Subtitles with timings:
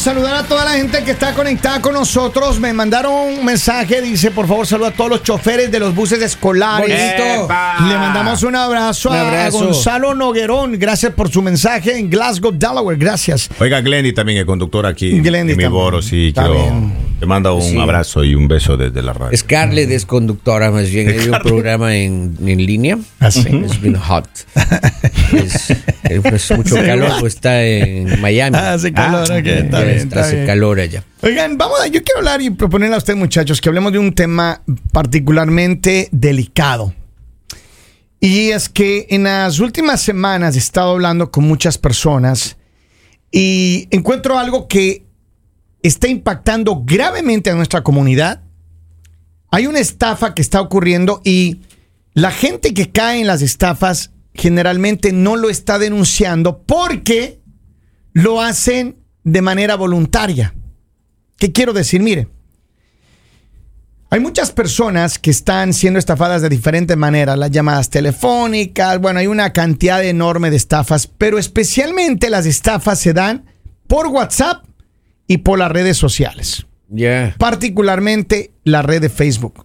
[0.00, 2.58] Saludar a toda la gente que está conectada con nosotros.
[2.58, 6.22] Me mandaron un mensaje, dice, por favor, saluda a todos los choferes de los buses
[6.22, 6.88] escolares.
[6.88, 7.48] Bonito.
[7.86, 9.58] Le mandamos un abrazo, Un a- abrazo.
[9.60, 10.78] a Gonzalo Noguerón.
[10.78, 12.96] Gracias por su mensaje en Glasgow, Delaware.
[12.98, 13.50] Gracias.
[13.60, 15.20] Oiga, Glendy también, el conductor aquí.
[15.20, 15.72] Glendy en mi también.
[15.72, 16.28] boro, sí.
[16.28, 17.09] Está quiero- bien.
[17.20, 17.78] Te manda un Sí.
[17.78, 19.36] abrazo y un beso desde la radio.
[19.36, 21.08] Scarlett es conductora, más bien.
[21.10, 22.98] Hay un programa en, en línea.
[23.20, 23.46] ¿Ah, sí?
[23.64, 24.26] Es bien hot.
[25.34, 25.70] es,
[26.04, 28.56] es mucho calor, pues está en Miami.
[28.58, 30.46] Ah, hace calor, ok, está Ya bien, está- está hace bien.
[30.46, 31.04] calor allá.
[31.22, 34.14] Oigan, vamos a, yo quiero hablar y proponerle a usted, muchachos, que hablemos de un
[34.14, 34.62] tema
[34.92, 36.94] particularmente delicado.
[38.20, 42.56] Y es que en las últimas semanas he estado hablando con muchas personas
[43.32, 45.04] y encuentro algo que
[45.82, 48.42] está impactando gravemente a nuestra comunidad.
[49.50, 51.60] Hay una estafa que está ocurriendo y
[52.14, 57.40] la gente que cae en las estafas generalmente no lo está denunciando porque
[58.12, 60.54] lo hacen de manera voluntaria.
[61.36, 62.02] ¿Qué quiero decir?
[62.02, 62.28] Mire,
[64.10, 69.28] hay muchas personas que están siendo estafadas de diferentes maneras, las llamadas telefónicas, bueno, hay
[69.28, 73.44] una cantidad enorme de estafas, pero especialmente las estafas se dan
[73.86, 74.64] por WhatsApp
[75.30, 76.66] y por las redes sociales,
[77.38, 79.64] particularmente la red de Facebook.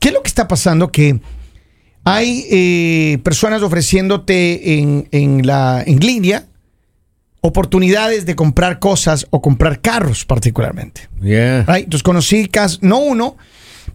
[0.00, 0.90] ¿Qué es lo que está pasando?
[0.90, 1.20] Que
[2.02, 6.46] hay eh, personas ofreciéndote en, en la, en línea
[7.42, 11.10] oportunidades de comprar cosas o comprar carros particularmente.
[11.20, 11.64] Ya.
[11.68, 11.84] Right?
[11.84, 13.36] Entonces conocí no uno,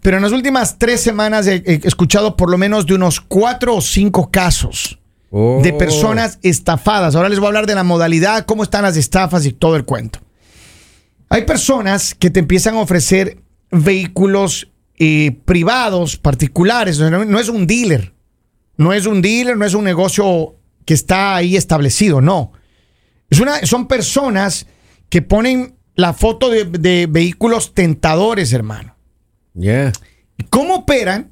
[0.01, 3.75] pero en las últimas tres semanas he, he escuchado por lo menos de unos cuatro
[3.75, 4.99] o cinco casos
[5.33, 5.61] Oh.
[5.63, 7.15] de personas estafadas.
[7.15, 9.85] Ahora les voy a hablar de la modalidad, cómo están las estafas y todo el
[9.85, 10.19] cuento.
[11.31, 13.37] Hay personas que te empiezan a ofrecer
[13.71, 16.99] vehículos eh, privados, particulares.
[16.99, 18.13] No, no es un dealer.
[18.75, 22.51] No es un dealer, no es un negocio que está ahí establecido, no.
[23.29, 24.67] Es una, son personas
[25.07, 28.97] que ponen la foto de, de vehículos tentadores, hermano.
[29.53, 29.93] Ya.
[30.49, 31.31] ¿Cómo operan?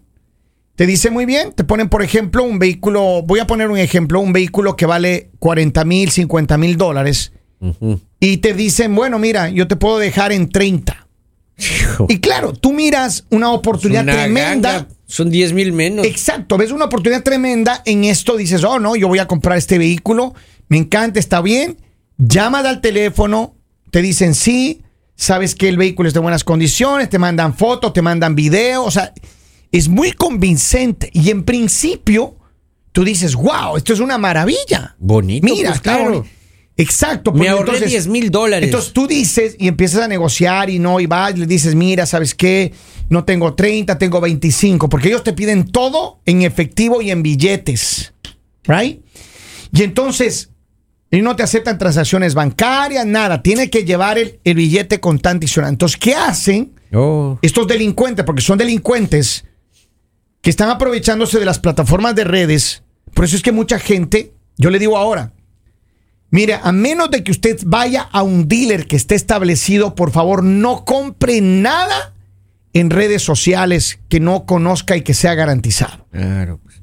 [0.77, 4.21] Te dice muy bien, te ponen, por ejemplo, un vehículo, voy a poner un ejemplo,
[4.21, 7.33] un vehículo que vale 40 mil, 50 mil dólares,
[8.19, 11.07] Y te dicen, bueno, mira, yo te puedo dejar en 30.
[12.07, 14.71] Y claro, tú miras una oportunidad Una tremenda.
[14.71, 14.87] ganga.
[15.07, 16.05] Son 10 mil menos.
[16.05, 19.77] Exacto, ves una oportunidad tremenda en esto, dices, oh no, yo voy a comprar este
[19.79, 20.35] vehículo,
[20.67, 21.77] me encanta, está bien,
[22.17, 23.55] llamas al teléfono,
[23.89, 24.83] te dicen sí,
[25.15, 28.91] sabes que el vehículo es de buenas condiciones, te mandan fotos, te mandan videos, o
[28.91, 29.13] sea,
[29.71, 32.35] es muy convincente y en principio
[32.91, 34.95] tú dices, wow, esto es una maravilla.
[34.99, 36.25] Bonito, Mira, pues, está claro.
[36.81, 37.33] Exacto.
[37.33, 38.67] Me ahorré entonces- 10 mil dólares.
[38.67, 42.05] Entonces tú dices y empiezas a negociar y no, y vas y le dices, mira,
[42.05, 42.71] ¿sabes qué?
[43.09, 48.13] No tengo 30, tengo 25, porque ellos te piden todo en efectivo y en billetes,
[48.63, 49.01] ¿right?
[49.73, 50.51] Y entonces,
[51.11, 55.69] y no te aceptan transacciones bancarias, nada, tiene que llevar el, el billete contante y.
[55.69, 57.37] Entonces, ¿qué hacen Oh.
[57.41, 58.23] estos delincuentes?
[58.25, 59.43] Porque son delincuentes
[60.41, 62.83] que están aprovechándose de las plataformas de redes.
[63.13, 65.33] Por eso es que mucha gente, yo le digo ahora,
[66.31, 70.43] Mire, a menos de que usted vaya a un dealer que esté establecido, por favor,
[70.43, 72.13] no compre nada
[72.73, 76.05] en redes sociales que no conozca y que sea garantizado.
[76.11, 76.59] Claro.
[76.63, 76.81] pues.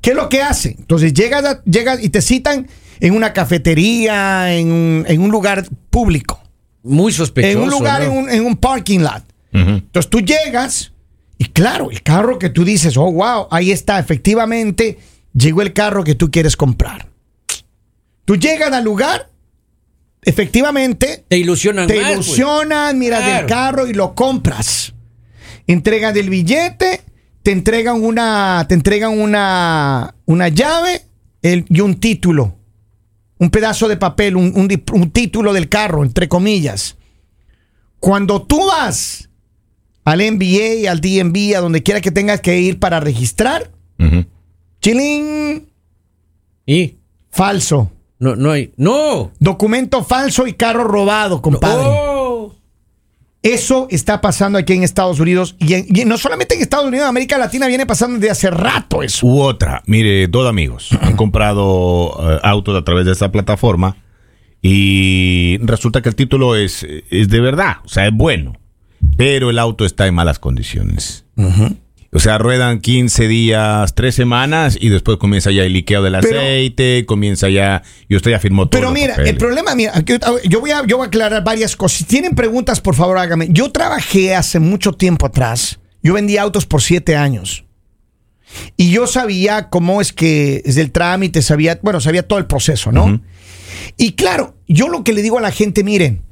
[0.00, 0.76] ¿Qué es lo que hacen?
[0.78, 2.66] Entonces llegas, a- llegas y te citan
[3.00, 6.42] en una cafetería, en un, en un lugar público,
[6.82, 7.52] Muy sospechoso.
[7.58, 8.12] en un lugar, ¿no?
[8.12, 9.22] en, un, en un parking lot.
[9.52, 10.92] Entonces tú llegas
[11.38, 14.98] y claro, el carro que tú dices, oh, wow, ahí está, efectivamente,
[15.34, 17.08] llegó el carro que tú quieres comprar.
[18.24, 19.30] Tú llegas al lugar,
[20.22, 22.26] efectivamente, Te ilusionan te más, pues.
[22.28, 23.40] ilusionan, miras Claro.
[23.40, 24.94] el carro y lo compras.
[25.66, 27.02] Entregan el billete,
[27.42, 31.02] te entregan una, te entregan una, una llave
[31.42, 32.56] el- y un título.
[33.38, 36.96] Un pedazo de papel, un, un di- un título del carro, entre comillas.
[38.00, 39.28] Cuando tú vas
[40.04, 43.70] al NBA, al DMV, a donde quiera que tengas que ir para registrar,
[44.80, 45.68] chilín,
[46.66, 46.96] Y
[47.30, 47.90] falso.
[48.24, 48.72] No, no hay.
[48.76, 49.30] ¡No!
[49.38, 51.84] Documento falso y carro robado, compadre.
[51.86, 52.54] Oh.
[53.42, 57.04] Eso está pasando aquí en Estados Unidos y, en- y no solamente en Estados Unidos,
[57.04, 59.26] en América Latina viene pasando desde hace rato eso.
[59.26, 63.96] U otra, mire, dos amigos han comprado eh, autos a través de esta plataforma
[64.62, 68.58] y resulta que el título es, es de verdad, o sea, es bueno,
[69.18, 71.26] pero el auto está en malas condiciones.
[72.16, 76.38] O sea, ruedan 15 días, 3 semanas y después comienza ya el liqueo del Pero-
[76.40, 78.80] aceite, comienza ya, y usted ya firmó todo.
[78.80, 79.92] Pero mira, el problema, mira,
[80.48, 81.98] yo voy, a, yo voy a aclarar varias cosas.
[81.98, 83.48] Si tienen preguntas, por favor, hágame.
[83.50, 85.80] Yo trabajé hace mucho tiempo atrás.
[86.04, 87.64] Yo vendí autos por siete años.
[88.76, 92.92] Y yo sabía cómo es que es el trámite, sabía, bueno, sabía todo el proceso,
[92.92, 93.20] ¿no?
[93.96, 96.22] Y claro, yo lo que le digo a la gente, miren,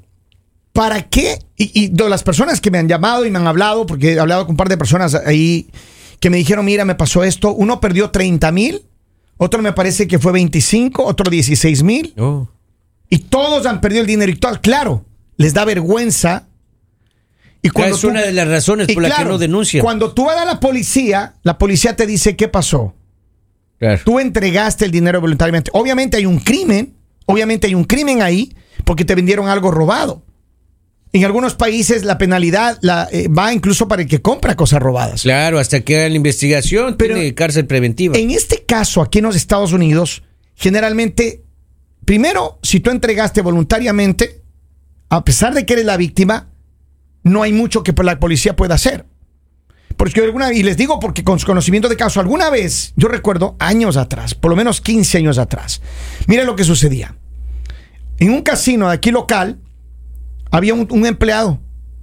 [0.72, 1.38] ¿para qué?
[1.56, 4.18] Y, y de las personas que me han llamado y me han hablado, porque he
[4.20, 5.68] hablado con un par de personas ahí
[6.20, 8.82] que me dijeron, mira, me pasó esto, uno perdió 30 mil,
[9.36, 12.48] otro me parece que fue 25, otro 16 mil, Oh.
[13.10, 14.30] y todos han perdido el dinero.
[14.30, 15.04] Y todo, claro,
[15.36, 16.46] les da vergüenza.
[17.60, 19.82] Y es tú- una de las razones por las que no denuncian.
[19.84, 22.94] Cuando tú vas a la policía, la policía te dice, ¿qué pasó?
[23.78, 24.00] Claro.
[24.04, 25.70] Tú entregaste el dinero voluntariamente.
[25.74, 26.94] Obviamente hay un crimen,
[27.26, 28.54] obviamente hay un crimen ahí
[28.84, 30.22] porque te vendieron algo robado.
[31.14, 35.22] En algunos países la penalidad la, eh, va incluso para el que compra cosas robadas.
[35.22, 38.16] Claro, hasta que hagan la investigación, Pero- tiene cárcel preventiva.
[38.16, 40.22] En este caso, aquí en los Estados Unidos,
[40.54, 41.42] generalmente,
[42.06, 44.42] primero, si tú entregaste voluntariamente,
[45.10, 46.48] a pesar de que eres la víctima,
[47.24, 49.04] no hay mucho que la policía pueda hacer.
[49.98, 53.56] Porque alguna, y les digo porque con su conocimiento de caso, alguna vez, yo recuerdo
[53.58, 55.82] años atrás, por lo menos 15 años atrás,
[56.26, 57.14] mira lo que sucedía.
[58.18, 59.58] En un casino de aquí local,
[60.52, 61.58] había un, un empleado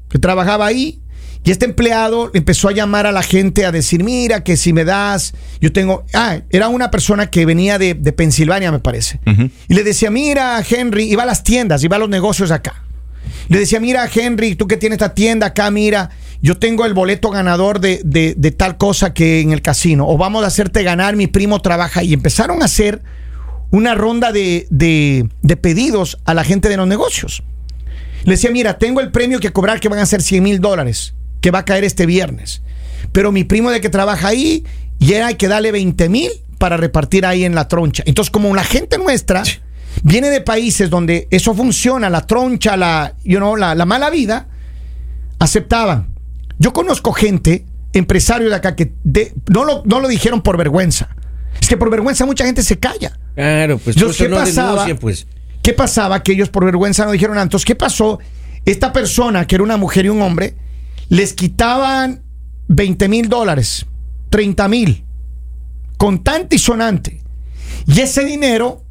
[0.10, 1.02] que trabajaba ahí
[1.46, 4.84] y este empleado empezó a llamar a la gente a decir, mira, que si me
[4.84, 6.04] das, yo tengo...
[6.14, 9.22] Ah, era una persona que venía de, de Pensilvania, me parece.
[9.70, 12.84] Y le decía, mira, Henry, iba a las tiendas, iba a los negocios acá.
[13.48, 16.10] Le decía, mira, Henry, tú que tienes esta tienda acá, mira,
[16.42, 20.08] yo tengo el boleto ganador de, de- de tal cosa que en el casino.
[20.08, 22.04] O vamos a hacerte ganar, mi primo trabaja.
[22.04, 23.02] Y empezaron a hacer
[23.72, 27.44] una ronda de, de- de pedidos a la gente de los negocios.
[28.26, 31.14] Le decía, mira, tengo el premio que cobrar que van a ser 100 mil dólares,
[31.42, 32.62] que va a caer este viernes.
[33.12, 34.66] Pero mi primo de que trabaja ahí,
[35.00, 38.04] ya hay que darle 20 mil para repartir ahí en la troncha.
[38.06, 39.44] Entonces, como la gente nuestra
[40.04, 44.48] viene de países donde eso funciona, la troncha, la, you know, la, la mala vida,
[45.40, 46.14] aceptaban.
[46.58, 51.10] Yo conozco gente, empresarios de acá, que de- no, lo, no lo dijeron por vergüenza.
[51.62, 53.18] Es que por vergüenza mucha gente se calla.
[53.36, 54.86] Claro, pues eso ¿qué no pasaba?
[55.00, 55.28] pues.
[55.70, 56.24] ¿Qué pasaba?
[56.24, 57.38] Que ellos por vergüenza no dijeron.
[57.38, 58.18] Entonces, ¿qué pasó?
[58.66, 60.56] Esta persona, que era una mujer y un hombre,
[61.10, 62.24] les quitaban
[62.70, 63.86] 20 mil dólares,
[64.32, 65.06] 30 mil,
[66.00, 67.22] contante y sonante.
[67.86, 68.84] Y ese dinero,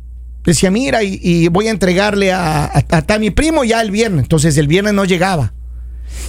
[0.45, 4.23] decía, mira, y, voy a entregarle a, a, mi primo ya el viernes.
[4.23, 5.55] Entonces, el viernes no llegaba.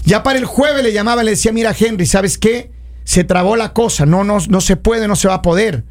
[0.03, 2.71] Ya para el jueves le llamaba, le decía, mira, Henry, ¿sabes qué?
[3.03, 5.83] Se trabó la cosa, no, no, no se puede, no se va a poder.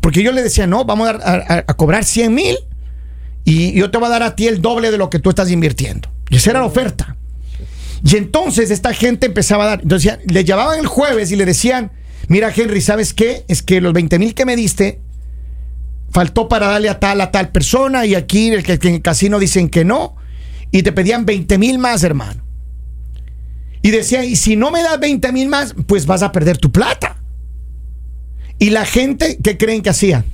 [0.00, 2.56] Porque yo le decía, no, vamos a, a- a cobrar 100 mil
[3.46, 5.52] y yo te voy a dar a ti el doble de lo que tú estás
[5.52, 6.10] invirtiendo.
[6.28, 7.16] Y esa era la oferta.
[8.04, 9.82] Y entonces esta gente empezaba a dar.
[9.82, 11.92] Entonces le llamaban el jueves y le decían:
[12.26, 13.44] Mira, Henry, ¿sabes qué?
[13.46, 15.00] Es que los 20 mil que me diste
[16.10, 18.04] faltó para darle a tal, a tal persona.
[18.04, 20.16] Y aquí el que, que en el casino dicen que no.
[20.72, 22.42] Y te pedían 20 mil más, hermano.
[23.80, 26.72] Y decía: Y si no me das 20 mil más, pues vas a perder tu
[26.72, 27.16] plata.
[28.58, 30.24] Y la gente, ¿qué creen que hacía?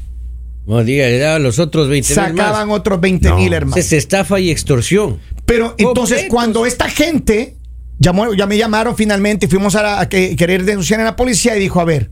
[0.66, 2.78] No diga, le daban los otros 20 mil Sacaban más.
[2.78, 3.56] otros 20 mil, No.
[3.56, 3.76] hermano.
[3.76, 5.18] Es estafa y extorsión.
[5.44, 7.56] Pero entonces cuando esta gente
[7.98, 11.16] llamó, ya me llamaron finalmente y fuimos a, la- a que- querer denunciar a la
[11.16, 12.10] policía y dijo, a ver,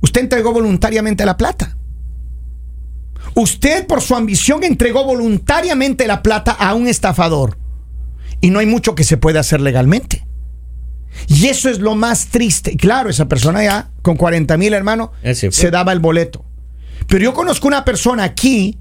[0.00, 1.76] usted entregó voluntariamente la plata.
[3.34, 7.56] Usted por su ambición entregó voluntariamente la plata a un estafador.
[8.40, 10.26] Y no hay mucho que se pueda hacer legalmente.
[11.28, 12.72] Y eso es lo más triste.
[12.72, 16.44] Y Claro, esa persona ya con 40 mil hermanos Ya se daba el boleto.
[17.12, 18.78] Pero yo conozco una persona aquí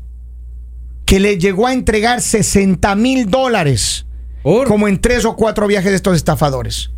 [1.06, 4.06] que le llegó a entregar 60 mil dólares
[4.42, 6.92] como en tres o cuatro viajes de estos estafadores.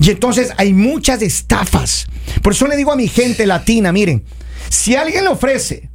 [0.00, 2.06] Y entonces hay muchas estafas.
[2.40, 4.24] Por eso le digo a mi gente latina, miren,
[4.70, 5.90] si alguien le ofrece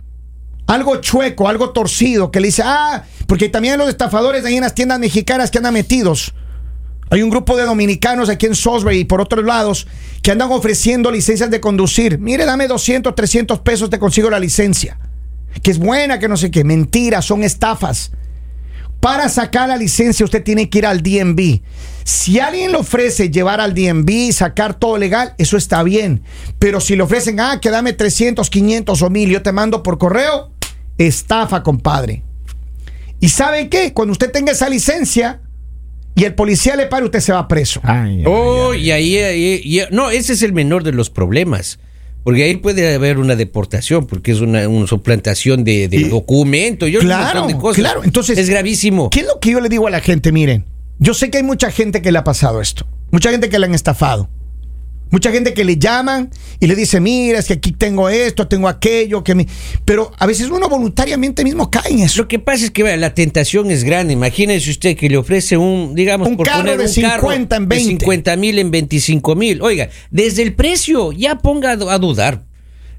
[0.67, 4.61] algo chueco, algo torcido, que le dice, ah, porque también hay los estafadores ahí en
[4.61, 6.35] las tiendas mexicanas que andan metidos.
[7.09, 9.87] Hay un grupo de dominicanos aquí en Salisbury y por otros lados
[10.21, 12.19] que andan ofreciendo licencias de conducir.
[12.19, 14.99] Mire, dame 200, 300 pesos, te consigo la licencia.
[15.63, 16.63] Que es buena, que no sé qué.
[16.63, 18.11] Mentira, son estafas.
[18.99, 21.61] Para sacar la licencia usted tiene que ir al DMV.
[22.03, 26.23] Si alguien le ofrece llevar al DMV, sacar todo legal, eso está bien.
[26.59, 29.97] Pero si le ofrecen, ah, que dame 300, 500 o 1000, yo te mando por
[29.97, 30.51] correo,
[30.97, 32.23] estafa, compadre.
[33.19, 33.93] ¿Y sabe qué?
[33.93, 35.41] Cuando usted tenga esa licencia
[36.17, 37.79] y el policía le para, usted se va preso.
[37.83, 38.81] Ay, ay, Oh, ay.
[38.87, 41.79] y ahí, ahí- y- no, ese es el menor de los problemas.
[42.23, 46.85] Porque ahí puede haber una deportación, porque es una, una suplantación de, de Y- documento.
[46.85, 47.77] Yo Claro, montón de cosas.
[47.77, 48.03] claro.
[48.03, 49.09] Entonces, es gravísimo.
[49.09, 50.33] ¿Qué es lo que yo le digo a la gente?
[50.33, 50.65] Miren,
[50.99, 52.85] yo sé que hay mucha gente que le ha pasado esto.
[53.11, 54.29] Mucha gente que le han estafado.
[55.09, 58.67] Mucha gente que le llaman y le dice, mira, es que aquí tengo esto, tengo
[58.67, 59.47] aquello, que me...
[59.85, 62.23] Pero a veces uno voluntariamente mismo cae en eso.
[62.23, 64.13] Lo que pasa es que vea, la tentación es grande.
[64.13, 67.69] Imagínese usted que le ofrece un, digamos, Un por carro poner de un 50 en
[67.69, 68.05] de 20.
[68.05, 69.61] 50 mil en 25 mil.
[69.61, 72.45] Oiga, desde el precio ya ponga a dudar.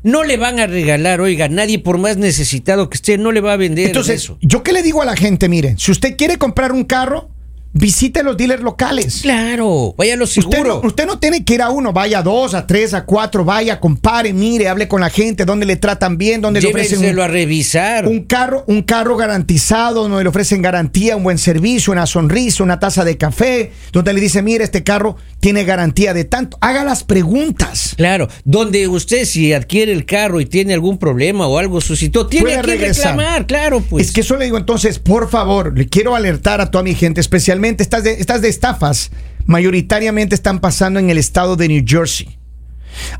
[0.03, 3.55] No le van a regalar, oiga, nadie por más necesitado que esté, no le va
[3.55, 4.39] a vender Entonces, eso.
[4.41, 5.49] ¿yo qué le digo a la gente?
[5.49, 7.31] Mire, si usted quiere comprar un carro,
[7.73, 9.21] visite los dealers locales.
[9.23, 10.81] Claro, vaya a lo Usted seguro.
[10.83, 13.45] no, usted no tiene que ir a uno, vaya a dos, a tres, a cuatro,
[13.45, 17.21] vaya, compare, mire, hable con la gente, donde le tratan bien, donde le ofrecen un,
[17.21, 18.07] a revisar.
[18.07, 22.81] un carro, un carro garantizado, donde le ofrecen garantía, un buen servicio, una sonrisa, una
[22.81, 26.59] taza de café, donde le dice, mire, este carro tiene garantía de tanto.
[26.61, 27.95] Haga las preguntas.
[27.97, 32.61] Claro, donde usted si adquiere el carro y tiene algún problema o algo suscitó, tiene
[32.61, 34.07] que reclamar, claro, pues.
[34.07, 37.21] Es que eso le digo entonces, por favor, le quiero alertar a toda mi gente,
[37.65, 39.11] estas de, estas de estafas,
[39.47, 42.39] mayoritariamente están pasando en el estado de New Jersey.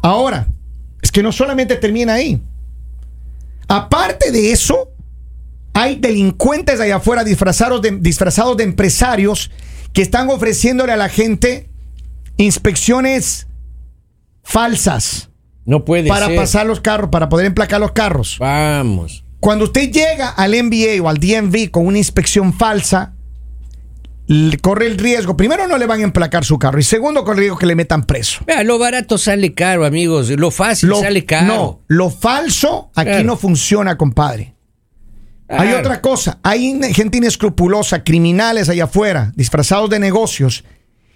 [0.03, 0.49] Ahora,
[1.03, 2.43] es que no solamente termina ahí.
[3.69, 4.91] Aparte de eso,
[5.75, 9.51] hay delincuentes allá afuera disfrazados de, disfrazados de empresarios
[9.93, 11.69] que están ofreciéndole a la gente
[12.37, 13.47] inspecciones
[14.43, 15.29] falsas
[15.69, 16.37] no puede para ser.
[16.37, 18.39] pasar los carros, para poder emplacar los carros.
[18.39, 19.23] Vamos.
[19.39, 23.13] Cuando usted llega al NBA o al DMV con una inspección falsa,
[24.61, 25.37] corre el riesgo.
[25.37, 26.79] Primero, no le van a emplacar su carro.
[26.79, 28.41] Y segundo, corre el riesgo que le metan preso.
[28.47, 30.31] Vea, lo barato sale caro, amigos.
[30.31, 31.47] Lo fácil Lo, sale caro.
[31.47, 33.25] no, lo falso aquí Claro.
[33.25, 34.55] no funciona, compadre.
[35.49, 36.39] Hay otra cosa.
[36.43, 40.63] Hay gente inescrupulosa, criminales allá afuera, disfrazados de negocios,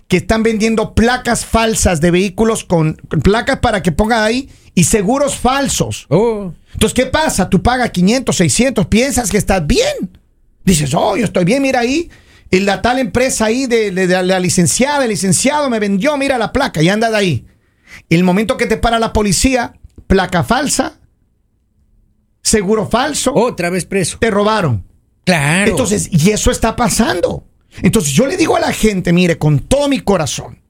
[0.09, 4.85] que están vendiendo placas falsas de vehículos con, con placas para que pongan ahí y
[4.85, 6.07] seguros falsos.
[6.09, 7.50] Oh, Entonces, ¿qué pasa?
[7.50, 10.19] Tú pagas 500, 600, piensas que estás bien.
[10.64, 12.11] Dices, oh, yo estoy bien, mira ahí.
[12.61, 16.52] La tal empresa ahí de, de- de la licenciada, el licenciado me vendió, mira la
[16.52, 17.47] placa y anda de ahí.
[18.09, 19.75] El momento que te para la policía,
[20.06, 21.00] placa falsa,
[22.42, 24.18] seguro falso, otra vez preso.
[24.21, 24.87] te robaron.
[25.25, 25.71] Claro.
[25.71, 27.47] Entonces, y eso está pasando.
[27.82, 30.61] Entonces, yo le digo a la gente, mire, con todo mi corazón,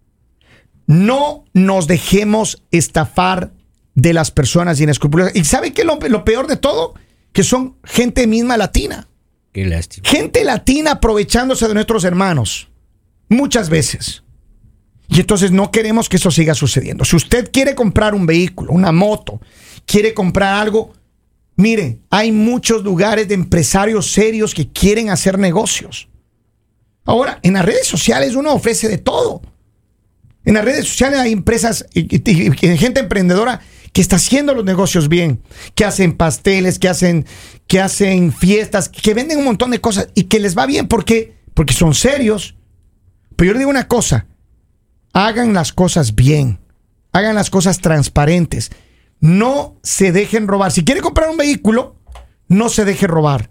[0.86, 3.52] no nos dejemos estafar
[3.94, 5.34] de las personas inescrupulosas.
[5.34, 6.94] ¿Y sabe qué es lo, lo peor de todo?
[7.32, 9.08] Que son gente misma latina.
[9.52, 10.08] Qué lástima.
[10.08, 12.68] Gente latina aprovechándose de nuestros hermanos.
[13.28, 14.22] Muchas veces.
[15.08, 17.04] Y entonces no queremos que eso siga sucediendo.
[17.04, 19.40] Si usted quiere comprar un vehículo, una moto,
[19.84, 20.92] quiere comprar algo,
[21.56, 26.08] mire, hay muchos lugares de empresarios serios que quieren hacer negocios.
[27.04, 29.42] Ahora, en las redes sociales uno ofrece de todo.
[30.44, 32.08] En las redes sociales hay empresas y,
[32.76, 33.60] gente emprendedora
[33.92, 35.42] que está haciendo los negocios bien,
[35.74, 37.26] que hacen pasteles, que hacen,
[37.66, 41.36] que hacen fiestas, que venden un montón de cosas y que les va bien porque,
[41.54, 42.54] porque son serios.
[43.36, 44.26] Pero yo le digo una cosa,
[45.12, 46.58] hagan las cosas bien,
[47.12, 48.70] hagan las cosas transparentes,
[49.20, 50.72] no se dejen robar.
[50.72, 51.96] Si quiere comprar un vehículo,
[52.48, 53.50] no se deje robar.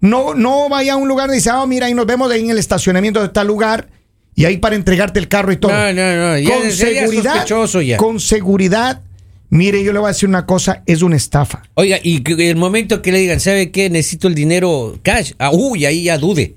[0.00, 2.50] No, no vaya a un lugar y dice, ah, mira, ahí nos vemos ahí en
[2.50, 3.90] el estacionamiento de tal lugar
[4.34, 5.70] y ahí para entregarte el carro y todo.
[5.72, 7.96] No, no, no, ya- con ya- ya seguridad, sospechoso ya.
[7.98, 9.02] con seguridad.
[9.50, 11.62] Mire, yo le voy a decir una cosa, es una estafa.
[11.74, 13.90] Oiga, y que el momento que le digan, ¿sabe qué?
[13.90, 15.32] Necesito el dinero cash.
[15.38, 16.54] Ah, uy, ahí ya dude.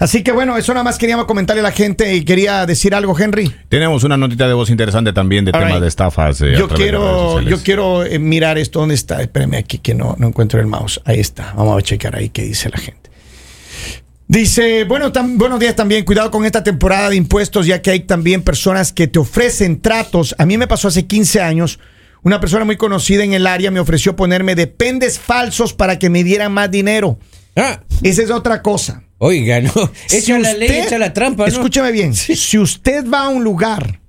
[0.00, 3.18] Así que bueno, eso nada más queríamos comentarle a la gente y quería decir algo,
[3.18, 3.52] Henry.
[3.68, 5.82] Tenemos una notita de voz interesante también de All temas right.
[5.82, 6.40] de estafas.
[6.40, 8.78] eh, Yo de quiero, yo quiero eh, mirar esto.
[8.80, 9.20] ¿Dónde está?
[9.22, 11.00] Espérame aquí que no, no encuentro el mouse.
[11.04, 11.52] Ahí está.
[11.56, 13.10] Vamos a checar ahí qué dice la gente.
[14.26, 16.04] Dice, bueno, tam- buenos días también.
[16.04, 20.34] Cuidado con esta temporada de impuestos, ya que hay también personas que te ofrecen tratos.
[20.38, 21.78] A mí me pasó hace 15 años.
[22.28, 26.22] Una persona muy conocida en el área me ofreció ponerme dependes falsos para que me
[26.22, 27.18] dieran más dinero.
[27.56, 29.02] Ah, Esa es otra cosa.
[29.16, 29.72] oiga, no.
[30.10, 31.48] Echa Si la ley, echa la trampa, ¿no?
[31.48, 32.14] Escúchame bien.
[32.14, 34.02] Si usted va a un lugar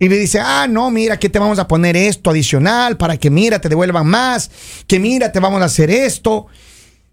[0.00, 3.30] y le dice, ah, no, mira, que te vamos a poner esto adicional para que,
[3.30, 4.50] mira, te devuelvan más,
[4.88, 6.48] que mira, te vamos a hacer esto.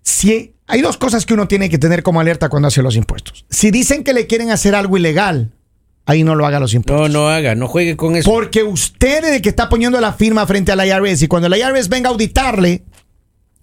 [0.02, 3.46] Si hay dos cosas que uno tiene que tener como alerta cuando hace los impuestos.
[3.52, 5.52] Si dicen que le quieren hacer algo ilegal,
[6.08, 7.12] ahí no lo haga los impuestos.
[7.12, 8.28] No, no haga, no juegue con eso.
[8.32, 11.48] Porque usted es el que está poniendo la firma frente a la IRS y cuando
[11.50, 12.84] la IRS venga a auditarle,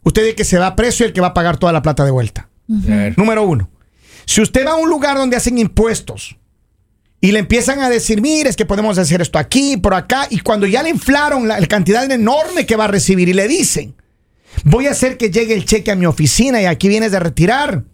[0.04, 1.72] usted es el que se va a preso y el que va a pagar toda
[1.72, 2.48] la plata de vuelta.
[3.16, 3.68] Número uno.
[4.26, 6.36] Si usted va a un lugar donde hacen impuestos
[7.20, 10.38] y le empiezan a decir, mire, es que podemos hacer esto aquí, por acá, y
[10.40, 13.94] cuando ya le inflaron la, la cantidad enorme que va a recibir y le dicen,
[14.64, 17.84] voy a hacer que llegue el cheque a mi oficina y aquí vienes de retirar,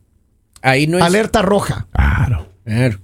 [0.62, 1.04] Ahí no es.
[1.04, 1.86] alerta roja.
[1.92, 2.48] Claro.
[2.64, 2.98] Claro.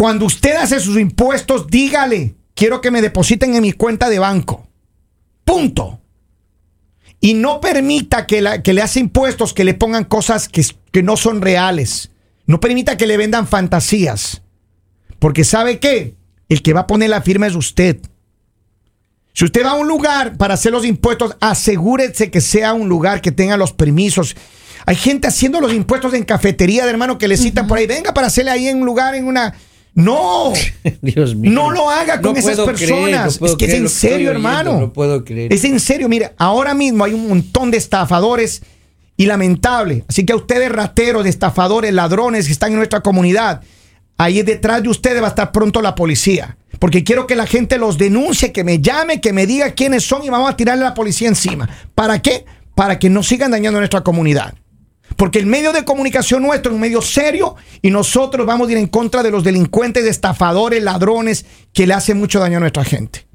[0.00, 4.66] Cuando usted hace sus impuestos, dígale, quiero que me depositen en mi cuenta de banco.
[5.44, 6.00] Punto.
[7.20, 11.02] Y no permita que, la- que le hace impuestos que le pongan cosas que, que
[11.02, 12.12] no son reales.
[12.46, 14.40] No permita que le vendan fantasías.
[15.18, 16.14] Porque ¿sabe qué?
[16.48, 17.98] El que va a poner la firma es usted.
[19.34, 23.20] Si usted va a un lugar para hacer los impuestos, asegúrese que sea un lugar
[23.20, 24.34] que tenga los permisos.
[24.86, 27.86] Hay gente haciendo los impuestos en cafetería de hermano que le citan por ahí.
[27.86, 29.54] Venga para hacerle ahí en un lugar, en una.
[29.94, 30.52] No,
[31.02, 31.50] Dios mío.
[31.50, 32.78] no lo haga con No esas personas.
[32.78, 34.80] creer, no puedo es que es en serio, oyendo, hermano.
[34.80, 35.52] No puedo creer.
[35.52, 38.62] Es en serio, mire, ahora mismo hay un montón de estafadores
[39.16, 40.04] y lamentable.
[40.08, 43.60] Así que a ustedes rateros, estafadores, ladrones que están en nuestra comunidad,
[44.16, 46.56] ahí detrás de ustedes va a estar pronto la policía.
[46.78, 50.22] Porque quiero que la gente los denuncie, que me llame, que me diga quiénes son
[50.24, 51.68] y vamos a tirarle a la policía encima.
[51.94, 52.46] ¿Para qué?
[52.74, 54.54] Para que no sigan dañando a nuestra comunidad.
[55.16, 58.78] Porque el medio de comunicación nuestro es un medio serio y nosotros vamos a ir
[58.78, 63.26] en contra de los delincuentes, estafadores, ladrones que le hacen mucho daño a nuestra gente.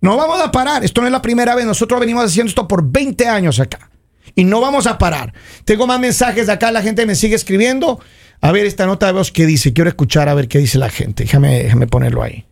[0.00, 0.84] No vamos a parar.
[0.84, 1.66] Esto no es la primera vez.
[1.66, 3.90] Nosotros venimos haciendo esto por 20 años acá.
[4.34, 5.32] Y no vamos a parar.
[5.64, 6.70] Tengo más mensajes de acá.
[6.70, 8.00] La gente me sigue escribiendo.
[8.40, 9.72] A ver esta nota de voz que dice.
[9.72, 11.24] Quiero escuchar a ver qué dice la gente.
[11.24, 12.44] Déjame, déjame ponerlo ahí.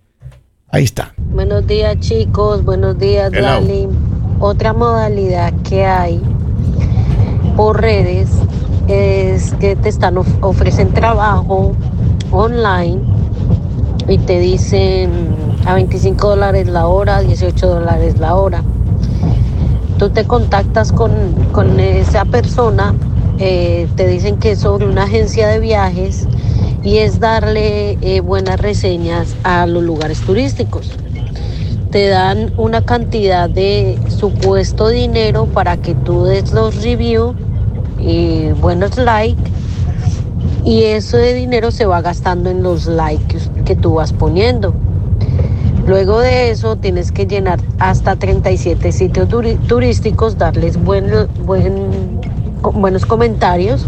[0.69, 1.15] Ahí está.
[1.17, 3.43] Buenos días chicos, buenos días Hello.
[3.43, 3.89] Lali.
[4.41, 6.21] Otra modalidad que hay
[7.57, 8.31] por redes
[8.89, 11.73] es que te están of- ofrecen trabajo
[12.31, 13.01] online
[14.09, 15.11] y te dicen
[15.67, 18.63] a 25 dólares la hora, 18 dólares la hora.
[19.99, 21.13] Tú te contactas con,
[21.53, 22.95] con esa persona,
[23.39, 26.29] eh, te dicen que es sobre una agencia de viajes
[26.83, 30.99] y es darle eh, buenas reseñas a los lugares turísticos.
[31.95, 37.37] Te dan una cantidad de supuesto dinero para que tú des los reviews
[38.01, 39.53] y buenos likes
[40.65, 44.75] y ese dinero se va gastando en los likes que tú vas poniendo.
[45.87, 49.29] Luego de eso tienes que llenar hasta 37 sitios
[49.69, 51.29] turísticos, darles buenos
[53.07, 53.87] comentarios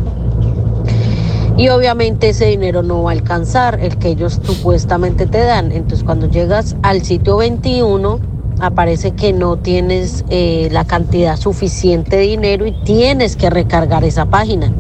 [1.57, 5.73] y obviamente ese dinero no va a alcanzar el que ellos supuestamente te dan.
[5.73, 8.21] Entonces cuando llegas al sitio 21
[8.61, 14.27] aparece que no tienes eh, la cantidad suficiente de dinero y tienes que recargar esa
[14.27, 14.73] página.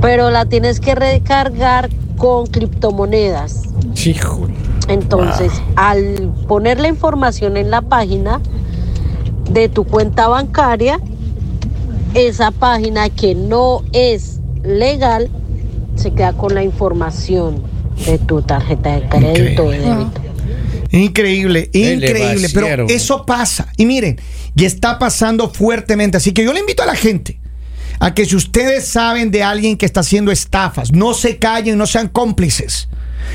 [0.00, 3.62] Pero la tienes que recargar con criptomonedas.
[4.04, 4.54] Híjole.
[4.88, 8.40] Entonces, al poner la información en la página
[9.50, 11.00] de tu cuenta bancaria,
[12.14, 15.30] esa página que no es legal
[15.98, 17.62] se queda con la información
[18.06, 20.20] de tu tarjeta de crédito o de débito.
[20.90, 22.48] Increíble, le increíble.
[22.52, 23.70] Pero eso pasa.
[23.76, 24.18] Y miren,
[24.54, 26.16] y está pasando fuertemente.
[26.16, 27.38] Así que yo le invito a la gente
[28.00, 31.86] a que si ustedes saben de alguien que está haciendo estafas, no se callen, no
[31.86, 32.88] sean cómplices.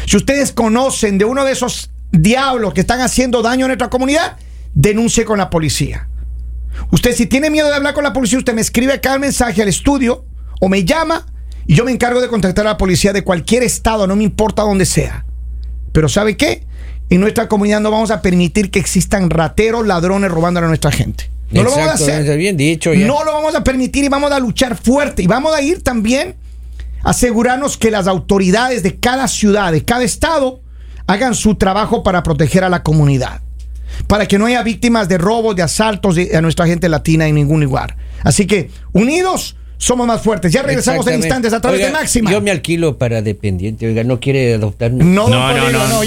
[0.06, 4.38] Si ustedes conocen de uno de esos diablos que están haciendo daño a nuestra comunidad,
[4.73, 6.08] denuncie con la policía.
[6.91, 9.62] Usted si tiene miedo de hablar con la policía, usted me escribe acá el mensaje
[9.62, 10.26] al estudio
[10.60, 11.26] o me llama
[11.67, 14.63] y yo me encargo de contactar a la policía de cualquier estado, no me importa
[14.63, 15.26] dónde sea.
[15.91, 16.65] Pero ¿sabe qué?
[17.10, 21.30] En nuestra comunidad no vamos a permitir que existan rateros, ladrones robando a nuestra gente.
[21.52, 22.38] No lo vamos a hacer.
[22.38, 22.93] Bien dicho.
[22.93, 23.06] ya.
[23.06, 25.21] No lo vamos a permitir y vamos a luchar fuerte.
[25.21, 26.36] Y vamos a ir también
[27.04, 30.62] a asegurarnos que las autoridades de cada ciudad, de cada estado,
[31.06, 33.41] hagan su trabajo para proteger a la comunidad.
[34.08, 37.36] Para que no haya víctimas de robos, de asaltos de- a nuestra gente latina en
[37.36, 37.95] ningún lugar.
[38.23, 40.52] Así que, unidos, somos más fuertes.
[40.52, 42.32] Ya regresamos en instantes a través Oiga, de Máxima.
[42.32, 43.88] Yo me alquilo para dependiente.
[43.88, 44.92] Oiga, no quiere adoptar.
[44.92, 45.70] No, No, no.
[45.88, 46.02] no.